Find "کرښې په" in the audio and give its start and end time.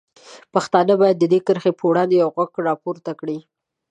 1.47-1.83